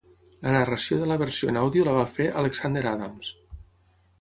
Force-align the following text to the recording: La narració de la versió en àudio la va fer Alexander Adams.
La 0.45 0.53
narració 0.53 0.95
de 1.01 1.09
la 1.11 1.17
versió 1.23 1.51
en 1.53 1.61
àudio 1.61 1.85
la 1.89 1.95
va 1.99 2.07
fer 2.17 2.27
Alexander 2.43 2.85
Adams. 2.95 3.31